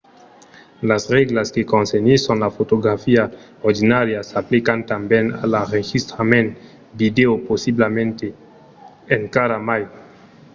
las 0.89 1.03
règlas 1.15 1.51
que 1.55 1.69
concernisson 1.73 2.37
la 2.43 2.53
fotografia 2.57 3.23
ordinària 3.69 4.21
s'aplican 4.29 4.79
tanben 4.91 5.25
a 5.43 5.43
l'enregistrament 5.51 6.49
vidèo 6.99 7.33
possiblament 7.49 8.15
encara 9.19 9.57
mai 9.69 9.83